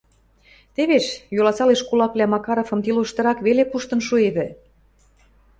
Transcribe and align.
Тӹвеш, 0.75 1.05
Йоласалеш 1.35 1.81
кулаквлӓ 1.87 2.25
Макаровым 2.33 2.79
тилоштырак 2.85 3.39
веле 3.45 3.63
пуштын 3.71 3.99
шуэвӹ. 4.07 4.47